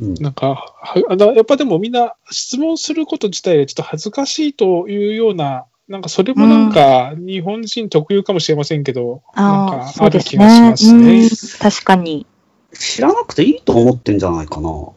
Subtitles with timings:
[0.00, 0.14] うん。
[0.14, 10.70] なんか、はあのやっぱでもみんな質問すること自体がちょっと恥ずかしいというような、なんかそれもなんか日本人特有かもしれませんけど、なんああ、かそうですある気がしね。
[10.70, 11.22] ますね。
[11.22, 11.28] うん
[11.60, 12.26] 確かに。
[12.72, 14.68] 知らなくていいと思ってんじゃないかな。
[14.68, 14.94] ほ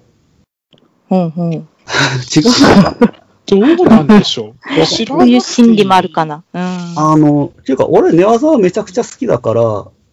[1.11, 1.53] うほう。
[1.53, 3.13] 違うのかな
[3.45, 4.85] どうなんでしょう？
[4.85, 6.43] 知らそういう心理もあるかな。
[6.53, 6.61] うん。
[6.61, 9.63] あの、っていうか、俺、寝技はめちゃくちゃ好きだから、い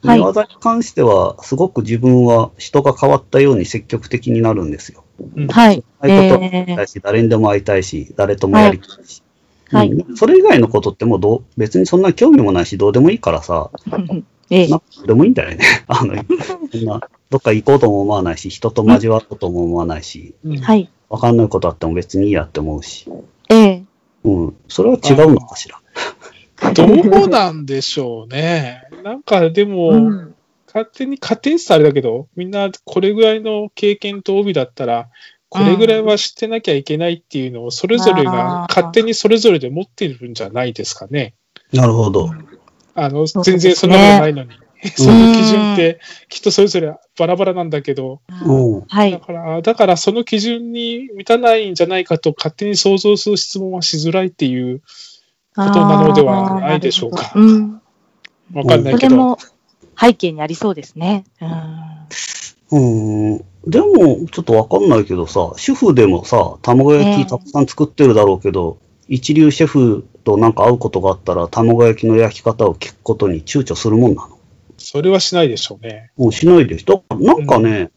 [0.04, 5.04] 寝技に関しては、すごく自分は人が変わったように積極的になるんですよ。
[5.36, 5.84] うんはい。
[6.00, 9.22] 相手と会いえたいし、誰にでも会いたいし、誰ともやりたいし。
[9.70, 15.58] はいうんそれ以外のことってもうどう、別にそんな興味もないし、どうでもいいからさ、ー ええなんかどうでもいいんだよね。
[15.88, 16.14] あの、
[16.70, 20.90] そんな、どっか行こうとも思わないし、人と交わろうとも思わないし、うんはい。
[21.08, 23.06] わかんないことあっても別にいいやって思うし。
[23.50, 23.84] ええ
[24.24, 24.56] うん。
[24.68, 25.80] それは違うのかしら。
[26.74, 26.86] ど
[27.24, 28.82] うなんでしょうね。
[29.02, 30.34] なんかでも、うん
[30.74, 35.08] 勝手に勝手にってあれだけど、みんなこれぐらいの経験と帯だったら、
[35.48, 41.34] これぐらいは知ってなきゃいけないっていうのを、それぞれが勝手にそれぞれで持ってるんじゃないですかね。
[41.72, 42.28] なるほど。
[42.96, 44.50] あの、全然そんなことないのに。
[44.96, 48.20] その基準って、きっとそれぞれバラバラなんだけど。
[49.10, 54.82] だから、だからその基準に満たないんじゃないかと勝手に想像する質問はしづらいっていう、
[55.54, 57.80] ことなのではないでしょうかあーなるほどうん。
[58.54, 59.08] わかんないけど。
[59.08, 59.38] それも
[60.00, 61.24] 背景にありそうですね。
[62.72, 63.34] うん。
[63.34, 63.44] うん。
[63.66, 68.78] でも、ちょっとわかんないけどさ、主婦でもさ、卵焼きたくさん作ってるだろうけど、
[69.08, 74.38] 一流シェフとなんか会うことがあったら、卵焼きの焼き方を聞くことに躊躇するもんなの？
[74.76, 76.10] それはしないでしょうね。
[76.16, 77.04] もうしないでしょ？
[77.14, 77.90] なんかね、うん。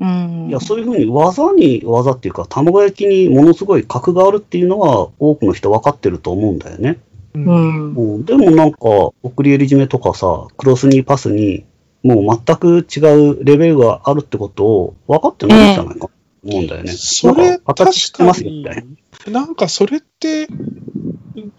[0.00, 6.98] いや、そういうふうに技に、技っていうか、卵焼きにものすごい格があるっていうのは、多くの人分かってると思うんだよね。
[7.34, 7.94] うんうん。
[7.94, 8.78] うんでもなんか、
[9.22, 11.64] 送り襟締めとかさ、クロスにパスに、
[12.02, 16.10] もう全く違うレベルがあるってことを分かってないんじゃないかと
[16.44, 16.92] 思うんだよね。
[16.92, 18.86] それ、形知ってますよ、かにみたい
[19.30, 20.48] な。、なんかそれって、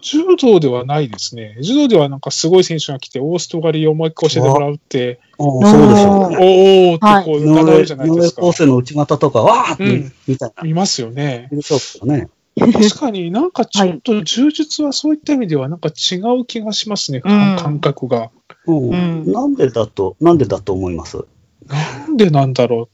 [0.00, 1.56] 柔道ではないですね。
[1.60, 6.36] 柔道ではなんかすごい選手が来て、オーストガリをもう一回教えてもらうって、ああそうでしょうね。
[6.38, 8.46] おーってこう、井上流れるじゃない井上ですか。
[8.46, 10.68] 康生の内股とか、わーって、うんみたいな。
[10.68, 11.48] いますよね。
[11.50, 12.28] そうですよね。
[12.54, 18.30] 確かになんかちょっと柔術はそういった意味ではなんか違う気がしますね、うん感覚が。
[18.66, 21.24] うんうんなんでだと、なんでだと思います？
[21.66, 22.88] なんでなんだろ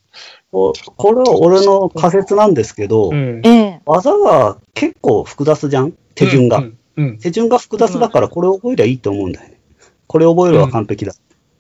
[0.52, 3.12] ここれは俺の仮説なんですけど、う。
[3.12, 3.42] うん。
[3.78, 3.82] ええ。
[3.86, 5.92] 技が結構複雑じゃん？
[6.14, 6.58] 手順が。
[6.58, 6.78] うん。
[6.96, 7.18] うん。
[7.18, 9.60] 手順が複雑だからこれを覚えりゃいいと思うんだよね。
[10.06, 11.12] これ覚えれば完璧だ。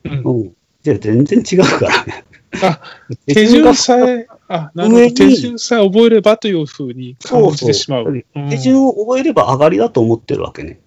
[0.04, 0.52] うんうん。
[0.82, 2.24] じゃあ全然違うからね。
[2.62, 2.80] あ、
[3.26, 5.10] 手順さえ、あ、なるほど。
[5.14, 8.04] 手順さえ覚えればというふうに感じてしまう。
[8.04, 10.80] そううん手順を覚えれば上がりだと思ってるわけね。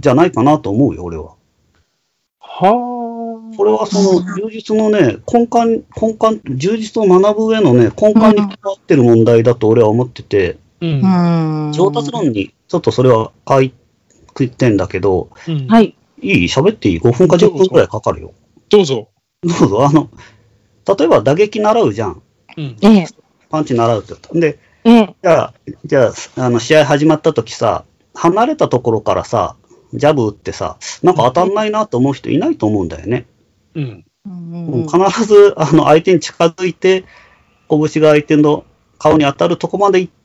[0.00, 1.34] じゃないかなと思うよ、俺は。
[2.40, 2.68] は
[3.52, 3.56] あ。
[3.56, 11.66] これはその充実のね、根幹、根幹、充実を学ぶ上のね、根幹に関わってる問題だと俺は思ってて、うん。
[11.66, 11.72] うん。
[11.72, 13.72] 上達論にちょっとそれは書い
[14.56, 15.96] てんだけど、うんはい。
[16.20, 18.34] いい喋っていい ?5 分か10分くらいかかるよ。
[18.68, 19.08] どうぞ。
[19.42, 20.10] どうぞ、あの、
[20.98, 22.22] 例えば打撃習うじゃん。
[22.56, 22.76] うん。
[22.82, 23.06] ええ。
[23.48, 24.34] パンチ習うって言った。
[24.38, 25.16] で、ええ。
[25.22, 25.54] じゃあ、
[25.84, 27.84] じゃあ、あの、試合始まった時さ、
[28.14, 29.56] 離れたところからさ、
[29.94, 33.26] ジャブ打ってさ、なんか当たんないなと思う人いないと思うんだよね。
[33.74, 34.04] うん。
[34.24, 37.04] うんうん必ず、あの、相手に近づいて、
[37.68, 38.64] 拳が相手の
[38.98, 40.21] 顔に当たるとこまで行って、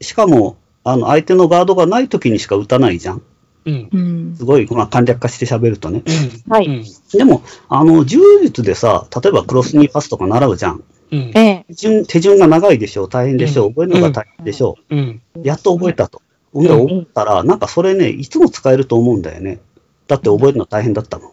[0.00, 3.22] しかも、あの、相手のガードがない時にしか打たないじゃん。
[3.66, 3.88] うん。
[3.92, 4.34] うん。
[4.36, 6.02] すごい、まあ、簡略化して喋るとね。
[6.06, 6.52] うん。
[6.52, 6.84] はいうん。
[7.12, 10.82] でも、あの、柔術でさ、例えばクロスニーパスとか習うじゃん。
[11.12, 11.32] うん。
[11.34, 11.64] ええ。
[11.68, 15.22] 手順、手順が長いでしょう、大変でしょう、うん覚えるのが大変でしょうん。
[15.36, 15.40] う。
[15.46, 16.22] やっと覚えたと。
[16.52, 19.60] ほんで、うん覚えたら、なんかそれね、いつも使えると思うんだよね。
[20.06, 21.32] だって覚えるの大変だったもん。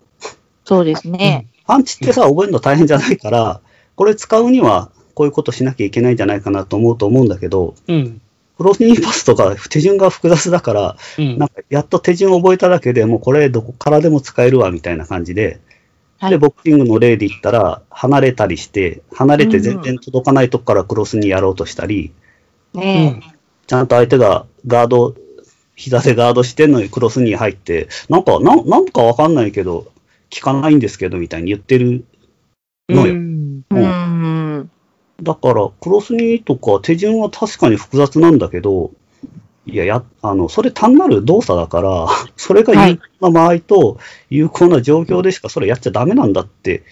[0.65, 1.47] そうですね。
[1.65, 3.61] パンチってさ、覚えるの大変じゃないから、
[3.95, 8.21] これ使うには、こういうことしなきゃいけないんじゃないかなと思うと思うんだけど、うん。
[8.57, 15.59] プロニーパスとか手順が複雑だから、うんなんかやっと手順を覚えただけでもうこれどこからでも使えるわみたいな感じで、
[16.19, 22.13] はいで、ボクシングの例で言ったら、離れたりして、離れて全然届かないとこからクロスにやろうとしたり、
[22.73, 23.21] ね
[23.67, 25.15] ちゃんと相手がガード、
[25.75, 29.91] 膝でガードしてんのにクロスに入って、なんか、なんなんかわかんないけど、
[30.33, 32.05] 効かないんですけどみたいに言ってる
[32.89, 33.13] のよ。
[33.13, 33.65] うん。
[33.71, 33.75] え。
[33.75, 34.71] うん。
[35.21, 38.91] だから、クロスニーとか手順は確かに複雑なんだけど、
[39.65, 42.07] いや、や、あの、それ単なる動作だから、
[42.37, 43.97] それが有効な場合と、
[44.29, 46.83] 有効な状況でしかそれやっちゃダメなんだって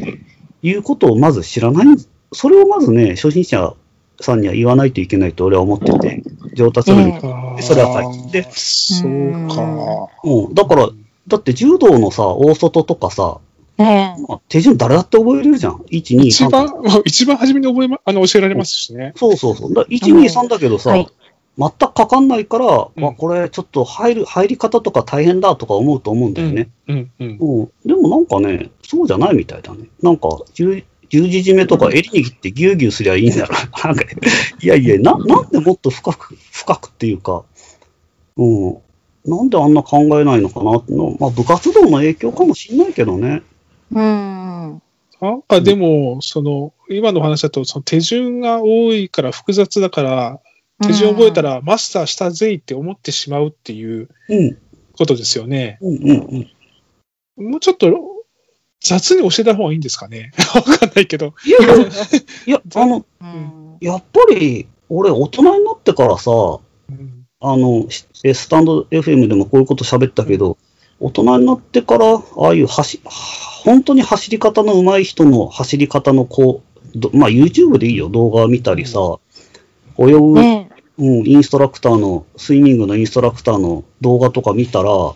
[0.61, 1.97] いうことをまず知らない。
[2.31, 3.75] それをまずね、初心者
[4.19, 6.23] さんには言わないといけないと俺は思ってて、
[6.53, 7.19] 上達するに
[7.61, 9.11] それははいでそう
[9.49, 10.07] か。
[10.23, 10.53] うん。
[10.53, 10.89] だから、
[11.27, 13.39] だって柔道のさ、大外とかさ、
[13.77, 15.77] ねまあ、手順誰だって覚えれるじゃん。
[15.77, 16.25] 1、2、3。
[16.25, 19.13] 一番、まあ一番初めに覚えま、あの、教えられますしね。
[19.15, 19.73] そうそうそう。
[19.73, 21.07] だ1、2、3だけどさ、はい
[21.57, 26.69] 全くかかんないから、うんまあ、これちょっと入る、入り方とか大変だとか思うと思うんだよね。
[26.87, 27.37] うん、うん。
[27.39, 27.71] うん。
[27.85, 29.87] でもなんかね、そうじゃないみたいだね。
[30.01, 33.55] なんか、十十字締めとか襟握ってギューギューすりゃいいんだろ。
[33.83, 34.03] なんか、
[34.61, 37.43] いやいや、な、なんでもっと深く、深くっていうか、
[38.35, 38.77] うん。
[39.25, 43.43] なんであんな考えないのかなっての、まあ部活動の影響かもしんないけどね。
[43.93, 44.81] うん。
[45.21, 50.39] なんかでも、その、今の話だと、その手順が多いから複雑だから、
[50.85, 54.57] 手順覚えたらマスターしたぜいって思ってしまうっていううん。
[54.97, 55.77] ことですよね。
[55.81, 56.47] うんうん
[57.37, 57.51] うん。
[57.51, 57.87] もうちょっと
[58.81, 60.31] 雑に教えた方がいいんですかね？
[60.55, 61.33] わかんないけど。
[61.45, 61.57] いや
[62.47, 63.77] いや、あの、うん。
[63.79, 70.57] やっぱり、俺大人になってからさ、うんあの、スタンド FM でもこういうこと喋ったけど、
[70.99, 73.01] 大人になってから、ああいう走、
[73.63, 76.61] 本当に走り方の上手い人の走り方のこ
[76.93, 78.99] う、どまあ YouTube でいいよ、動画を見たりさ、
[79.97, 85.13] 泳ぐ、ねうん、インストラクターの、スイミングのインストラクターの動画とか見たら、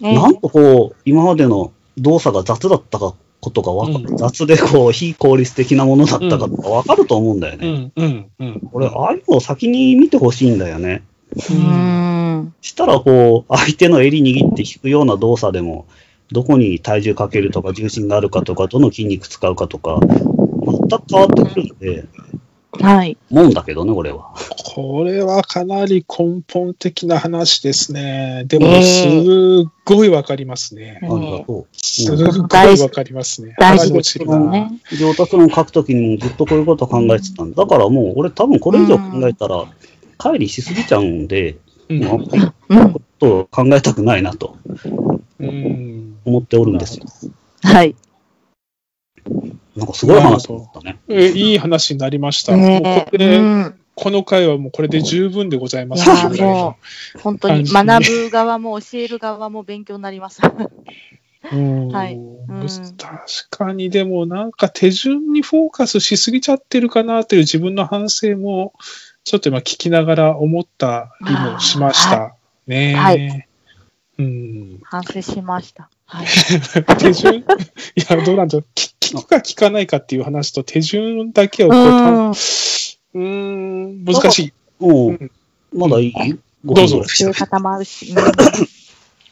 [0.00, 7.92] ねなんとこう、今までの動作が雑だったかことがわかる、うん雑でこう、非効率的なものだったかとかわかると思うんだよね。
[7.96, 8.68] うん、うん、うん。
[8.72, 11.02] 俺、ああいうのを先に見てほしいんだよね。
[11.50, 12.54] うん。
[12.60, 15.86] したら、こう、相手の襟握って引くような動作でも、
[16.30, 22.04] どこに体重かけるとか、重心があるかとか、どの筋肉使うかとか、全く変わってくるんで、
[22.72, 23.16] はい。
[23.30, 24.34] 思うんだけどね、俺は。
[24.74, 28.44] これはかなり根本的な話ですね。
[28.46, 29.08] でも、ええす
[29.66, 31.00] っごいわかりますね。
[31.02, 33.54] ありがとすっごいわかりますね。
[33.58, 34.80] 大事ですけど腹が落ちるなね。
[34.92, 34.96] う。
[34.96, 37.64] 上達論書くときにもずっとこういうこと考えてたんだ。
[37.64, 39.64] だからもう、俺多分これ以上考えたら、
[40.18, 41.56] 乖離しすぎちゃうんで、
[41.88, 42.28] うんもう
[42.68, 42.94] うん。
[43.18, 44.56] と考えたくないなと
[45.40, 45.77] うん。
[46.28, 47.06] 思っておるんですよ。
[47.62, 47.94] はい。
[49.76, 50.98] なんかすごい話だったね。
[51.08, 52.56] えいい話になりました。
[52.56, 53.18] ねもうこえ。
[53.18, 53.80] れ、うん。
[53.94, 56.76] この回はもうこれで十分でございますいも
[57.16, 60.40] う、本当に学ぶ側も教える側も勉強になります。
[61.52, 62.18] うんはい
[62.96, 68.74] 確かに、でもなんか手順にフォーカスしすぎちゃってるかなという自分の反省も、
[69.24, 72.34] ちょっと今聞きながら思ったりもしました。
[72.66, 72.94] ねえ。
[72.94, 73.48] はい
[74.18, 75.90] うん、反省しました。
[76.10, 76.26] はい。
[76.98, 77.44] 手順、 い
[78.08, 78.64] や、どうなんだろう。
[78.74, 82.30] 聞聞くか聞かないかっていう話と手順だけをこう、たうん。
[82.30, 84.52] うーん、難しい。
[84.78, 85.30] もううん
[85.74, 86.12] まだいい？
[86.64, 87.02] どうぞ。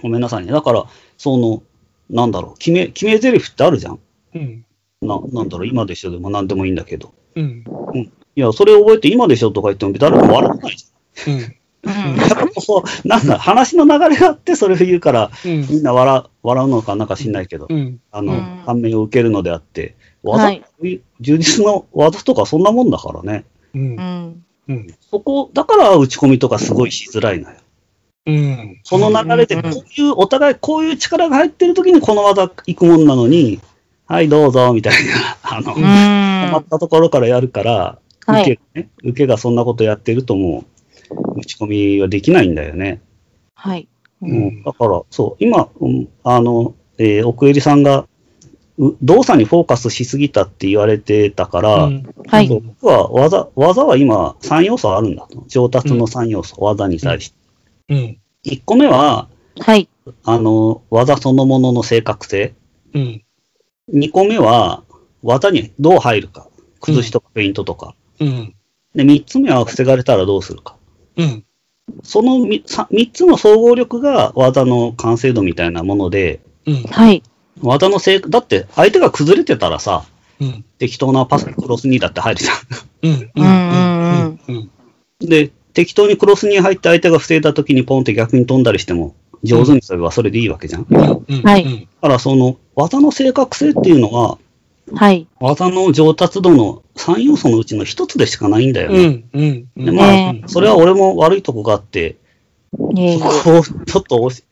[0.02, 0.52] ごめんなさいね。
[0.52, 0.84] だから、
[1.16, 1.62] その、
[2.10, 3.98] なんだろう、決め、決め台詞ってあるじゃん。
[4.34, 4.64] うん。
[5.00, 7.14] な、なんだろう、今でしょでも何でもいいんだけど。
[7.34, 7.64] うん。
[7.94, 10.84] いや、それを覚えて今でしょとか言っても誰も笑わないじ
[11.26, 11.34] うん。
[11.34, 12.16] うんゃん。
[12.16, 15.66] だからこう、なんだ、話の流れがあってそれを言うから、うん。
[15.68, 18.00] みんな笑笑うのかなんか知んないけど、うん。
[18.10, 20.64] あの、うん反面を受けるのであって、技、はい
[21.20, 23.44] 充実の技とかそんなもんだからね。
[23.74, 23.78] う。
[23.78, 24.44] うんん。
[24.68, 24.94] うん。
[25.10, 27.56] そこ、だから打ち込みとかすごいしづらいのよ。
[28.26, 28.80] うん。
[28.82, 33.60] その流れで、こういう、お互いこういう力が入ってる時にこの技行くもんなのに、
[34.08, 35.80] はい、どうぞ、みたいな、 あの、う止
[36.50, 36.64] まっん。
[36.64, 40.75] たところからやるから、はい受けがね、受けがそんなことやってるともう、
[41.46, 43.00] 打ち込みはできないんだよね。
[43.54, 43.88] はい。
[44.22, 48.08] ううんん、だから、そう、今、うんあの、えー奥襟さんが、
[48.78, 55.44] う動作にフォーカスしすぎたって言われてたから、うんはい僕は技、技は今3要素あるんだと。
[55.46, 57.36] 上達の3要素、技に対して。
[57.90, 58.18] うん。
[58.44, 59.28] 1個目は、
[59.58, 59.88] はい。
[60.24, 62.54] あの、技そのものの正確性。
[62.94, 63.24] うん。
[63.92, 64.82] 2個目は、
[65.22, 66.48] 技にどう入るか。
[66.80, 67.94] 崩しとかペイントとか。
[68.20, 68.54] うん。
[68.94, 70.76] で、3つ目は防がれたらどうするか。
[71.16, 71.44] うん。
[72.02, 76.82] その 3, 三つの総合力が技の完成度みたいなもので、うん。
[76.84, 77.22] はい。
[77.62, 80.04] 技の正だって相手が崩れてたらさ、
[80.40, 80.64] うん。
[80.78, 82.52] 適当なパスクロスにだって入るじゃ
[83.02, 83.30] うん。
[83.34, 83.44] うん。
[83.44, 84.40] うん。
[84.48, 84.56] うん。
[84.56, 84.70] ん。
[85.20, 90.86] で、適当にクロスに入って相手が防いだ時にポンって逆に飛んだりしても、上手にすればそれでいいわけじゃん。
[90.88, 91.42] だうん。
[91.42, 94.38] はいからその技の正確性っていうのは、
[94.94, 95.26] はい。
[95.40, 98.98] 技の上達度の3要素のうちの1つでしかないんだよね。
[98.98, 99.30] うん。
[99.32, 99.68] うん。
[99.76, 99.84] うん。
[99.84, 102.16] でまあねそれは俺も悪いとこがあって、
[102.92, 104.44] ねそこをちょっとおし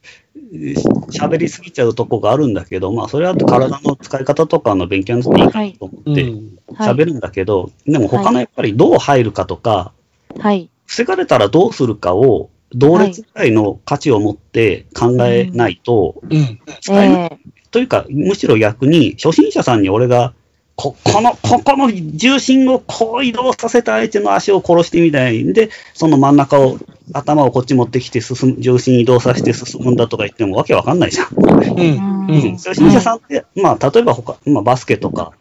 [1.10, 6.58] 喋りすぎちゃうとこがあるんだけど、まあそれは体の使い方とかの勉強になっていいかなと思ってうん。
[6.74, 6.94] はい。
[6.94, 9.92] 喋るんだけど、でも他のやっぱりどう入るかとか、
[10.38, 10.70] はい。
[10.86, 16.60] 防がれたらどうするかを同列ぐらいの価値を持って考えないとうん。
[16.80, 17.38] 使えない。
[17.74, 20.34] えというか、むしろ逆に初心者さんに俺が
[20.76, 26.78] こ、この、ここの重心をこう移動させた相手の足を殺してみたいんで、その真ん中を
[27.12, 31.28] 頭をこっち持ってきて進む、重心移動させて進むんだとか言ってもわけわかんないじゃん。
[31.30, 31.48] うん。
[31.48, 35.32] うんうん初心者さんって、まあ、例えば他、まあ、バスケとか、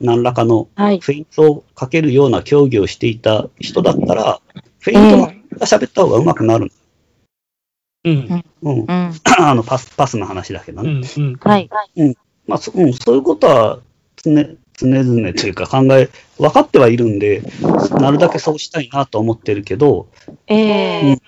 [0.00, 1.00] 何らかのはい。
[1.00, 4.40] フェイントをかけるような競技をしていた人だったら、
[4.80, 5.32] フェイントのが
[5.66, 6.64] 喋った方が上手くなる。
[6.64, 6.72] うん。
[8.04, 8.44] うん。
[8.62, 8.86] うん。
[9.38, 10.90] あの、パス、パスの話だけどね。
[10.90, 11.24] うん。
[11.24, 11.36] うん。
[11.40, 11.68] はい。
[12.46, 13.78] まあ、そうん、そういうことは
[14.22, 14.32] 常、
[14.76, 17.42] 常々というか考え、分かってはいるんで、
[17.92, 20.08] なるだけそうしたいなと思ってるけど、
[20.48, 21.18] ええ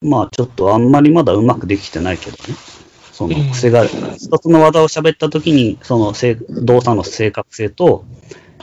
[0.00, 2.54] まあちょっとあんまりまだうまくできてないけどね。
[3.12, 3.90] そのうん癖がある。
[4.18, 6.12] 一つの技を喋ったときに、その
[6.64, 8.04] 動作の正確性と、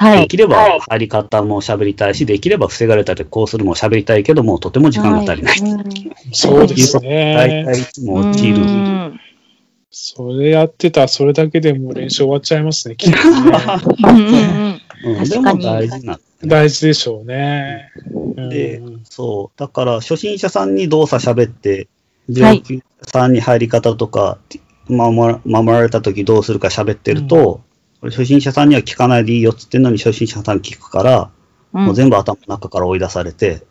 [0.01, 0.21] はい。
[0.21, 5.59] できれば入り方も喋りたいし、できれば防がれたりこうするも喋りたいけども、とても時間が足りない。
[5.59, 5.83] うん
[6.33, 7.63] そうです大ね。
[7.65, 8.55] 体いつも陥る。
[8.55, 9.19] うん
[9.91, 13.27] それやってたらそれだけでもう練習終わっちゃいますね、きっとで
[15.39, 16.17] も大事な。
[16.43, 17.91] 大事でしょうね。
[18.13, 19.59] うんでそう。
[19.59, 21.87] だから、初心者さんに動作喋って、
[22.31, 24.37] はい上級さんに入り方とか、
[24.87, 27.61] 守ら守られた時どうするか喋ってると、
[28.09, 31.31] 初心者さんには聞かないでいいよって言ってるのに初心者さん聞くから、
[31.73, 31.85] うん。
[31.85, 33.63] もう全部頭の中から追い出されて、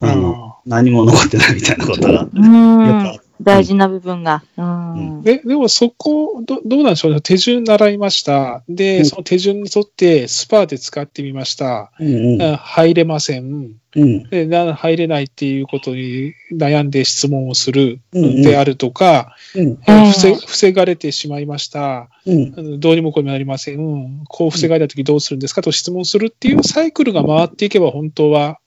[0.00, 2.28] あの、あ何も残ってないみたいなことが。
[2.32, 4.42] うん大事な部分が。
[4.56, 7.20] うんででもそこど、どうなんでしょうね。
[7.20, 8.62] 手順習いました。
[8.68, 11.92] で、うんその手順に沿ってスパーで使ってみました。
[12.00, 13.76] うんあ入れません。
[13.96, 14.28] うん。
[14.28, 19.66] でな入れないっていうことに悩んで質問をするうんうんであるとか、うん。
[19.66, 22.08] うん防防がれてしまいました。
[22.26, 22.54] うん。
[22.56, 23.78] うんどうにもこうにもなりません。
[23.78, 25.62] うんこう防がれたときどうするんですか？
[25.62, 28.58] と質問するっていうサイクルが回っていけば本当は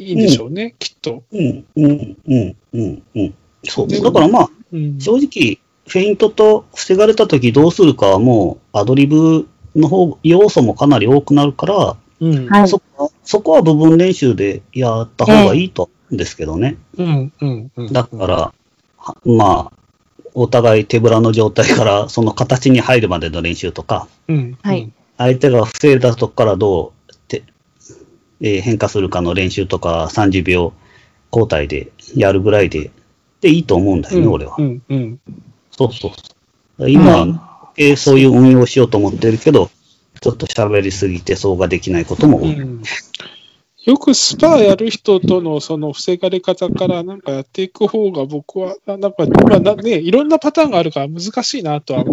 [0.00, 1.24] いいんでしょうね、きっと。
[1.32, 1.64] うん。
[1.74, 2.16] うん。
[2.28, 2.56] うん。
[2.72, 3.02] うん。
[3.16, 3.34] うん。
[3.64, 3.88] そう。
[3.88, 5.00] だからまあ、うん。
[5.00, 12.48] 正直、フェイントと防がれた時どうするかはもう、アドリブの方、要素もかなり多くなるから、うん。
[12.48, 12.68] はい。
[12.68, 16.76] そこは、そこは部分練習でやった方がいいと思うんですけどね。
[16.96, 17.92] うんうんうん。
[17.92, 18.52] だから、
[18.96, 19.78] はまあ、
[20.34, 24.90] お互い手ぶらの状態からその形に入るまでの練習とか、うんはい。
[25.16, 27.42] 相手が防いだとこからどうて、
[28.40, 30.72] えー変化するかの練習とか30秒
[31.32, 32.90] 交代でやるぐらいで、
[33.40, 34.56] でいいと思うんだよね、俺は。
[34.58, 35.20] うんうん
[35.70, 36.90] そうそうそう。
[36.90, 39.70] 今、えーそういう運用をしようと思ってるけど、
[40.20, 42.60] ちょっと喋りすぎてそうができないことも多い。
[42.60, 42.82] うん
[43.88, 52.04] よくスパーやる人とのその防がれ方からなんかやっていく方が僕はななんか、まあなね、いろんなパターンがあるから難しいなとは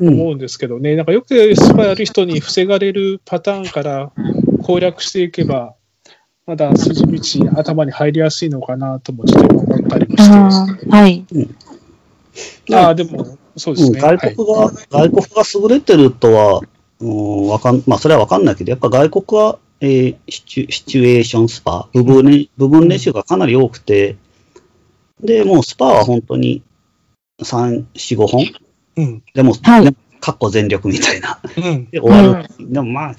[0.00, 0.14] うん。
[0.14, 4.10] 思うんですけどね、なんかよくスパーやる人に防がれるパターンから
[4.64, 5.74] 攻略していけば、
[6.46, 10.84] まだ筋道頭に入りやすいのかなともちょっと今思ったりもして。
[10.84, 11.24] うんはい。
[12.72, 14.00] ああ、でも、そうですうんね。
[14.00, 16.60] 外国が、外国が優れてるとは、
[17.00, 24.16] うん、わかん、まあ、それはわかんないけど、やっぱ外国は、えーシチュ、シチュエーションスパ、部分練、部分練習がかなり多くて、
[25.20, 26.62] で、もうスパは本当に
[27.42, 28.46] 3、4、5本
[28.96, 29.22] うん。
[29.34, 31.40] でも、はいでもかっこ全力みたいな。
[31.56, 31.88] うん。
[31.90, 32.48] で、終わる。
[32.60, 33.14] でもまあ、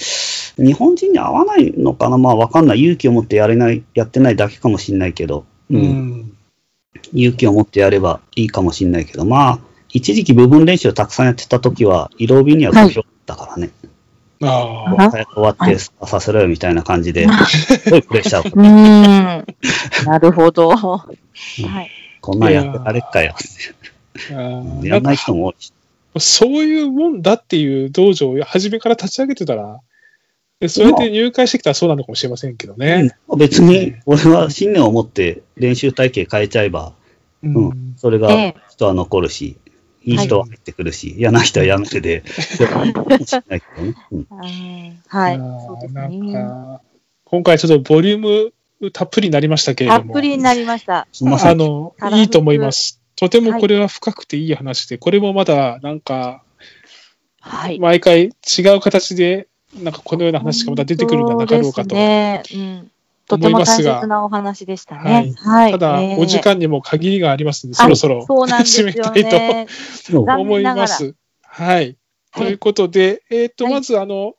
[0.58, 2.18] 日本人に合わないのかな？
[2.18, 2.82] まあ、わかんない。
[2.82, 6.38] 勇気を持ってやれない、やってないだけかもしれないけど、ううんん。
[7.14, 13.70] 勇気を持ってやればいいかもしれないけど、まあ、一時期部分練習をたくさんやってた時は、色帯には不評だったからね。
[14.44, 15.06] ああ。
[15.06, 18.52] あ早く終わってスパさせろよみたいな感じで、すごいプレッシャーを。
[18.54, 19.46] うん。
[20.06, 20.70] なるほど。
[20.76, 21.06] は
[21.82, 21.90] い。
[22.22, 23.36] こんなんやってられっかよ。
[24.84, 25.74] やんない人も多いし。
[26.20, 29.80] そういうもんだっていう道場を初めから立ち上げてたら、
[30.62, 33.12] でそれで入会してきたらそうなのかもしれませんけどね。
[33.28, 36.94] うん別に、俺は信念を持って練習体系変えちゃえば、
[37.44, 37.96] ううんん。
[37.98, 39.58] それがええ人は残るし、
[40.04, 42.24] いい人は入ってくるし、嫌な人はやめてで、
[42.60, 43.96] でもいいかもしれないけどね。
[44.12, 44.28] うん
[45.08, 45.36] はい。
[45.36, 46.82] あそう
[47.26, 48.52] 今回ちょっとボリュー
[48.82, 51.08] ムたっぷりになりましたけれども、たっぷりになりました。
[51.12, 51.52] すみません。
[51.52, 53.02] あのいいと思います。
[53.16, 56.44] とてもこれは深くていい話で、これもまだなんか、
[57.40, 57.80] はい。
[57.80, 59.48] 毎回違う形で、
[59.80, 61.96] なんかこのような話がまた出てくるんじゃなかろうかと。
[63.28, 65.34] とても大切なお話でしたね。
[65.38, 65.72] はい。
[65.72, 69.68] ただ、ええお時間にも限りがありますので、あそろそろそうなんですよ 締めたい
[70.12, 71.16] と思います。
[71.44, 71.96] はい。
[72.34, 74.36] とはいいうことで、えっ、と、はいまず、あの、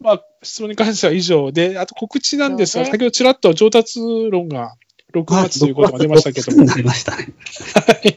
[0.00, 4.74] まあ、質問に関しては以上で、あと告知なんですが、先ほどちらっと上達論が
[5.14, 7.28] 6月ということが出ましたけど6もなりましたね。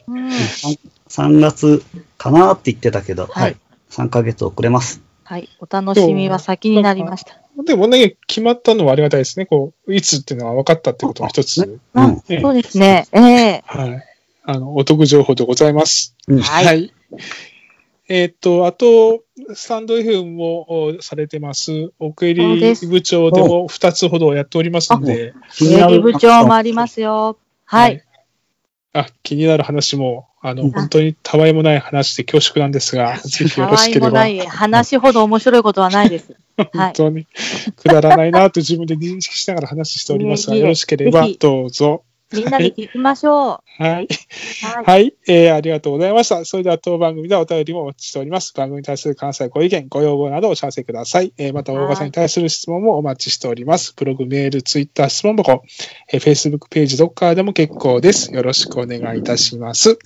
[0.08, 0.28] うん
[1.08, 1.84] 3月
[2.18, 3.56] かなって言ってたけど、はいはい。
[3.90, 5.05] 3ヶ月遅れます。
[5.26, 5.48] はい。
[5.58, 7.40] お楽しみは先になりました。
[7.64, 9.46] でもね、決まったのはありがたいですね。
[9.46, 13.08] こう、いつっていうのは分かったってことが一つ、うんええそうですね。
[13.10, 14.04] ええはい。
[14.44, 16.14] あの、お得情報でございます。
[16.28, 16.94] うんはいはい。
[18.08, 27.36] えっ、と、あと、スタンド FM もおされてます、奥入部長でも2つほどやっておりますので、営利部長もありますよ。
[27.64, 28.05] はい。
[28.98, 34.06] あ、気になる話も、あの、うん本当にたわいもない話で恐縮なんですが、ぜひよろたわしければ。
[34.06, 36.36] いもない話ほど面白いことはないです。
[36.56, 36.68] はい。
[36.72, 37.26] 本当に
[37.76, 42.02] くだらないなと自分で認識しながら話しておりますが、 よろしければどうぞ。
[42.32, 44.04] みんなで聞きましょはい。
[44.04, 44.66] う。
[44.66, 44.84] はい。
[44.84, 46.44] はい、えーありがとうございました。
[46.44, 48.52] それでは当番組ではお便りもお待ちしております。
[48.54, 51.32] 番組に対する関西ご意見、ご要望などお知らせください。
[51.38, 53.94] えーまた、大川さんに対する質問もお待ちしております。
[53.96, 55.62] ブログ、メール、ツイッター、質問箱、
[56.12, 58.32] えー Facebook ページ、どっかでも結構です。
[58.34, 59.98] よろしくお願いいたします。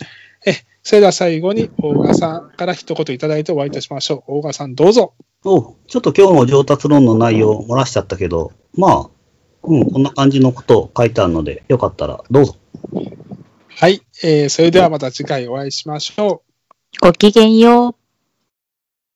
[0.47, 4.39] えーそれでは最後に、大川さんから一言いただいて終わりとしましょう。
[4.39, 5.12] 大川さん、どうぞ。
[5.45, 9.11] おちょっと今日も上達論の内容を漏らしちゃったけど、まあ、
[9.62, 12.57] うん、こんな感じのことを書いてあるので、よかったらどうぞ。
[13.69, 16.43] はい、えーそれではまた次回お会いしましょ
[17.02, 17.07] う。
[17.07, 18.00] ごきげんよう。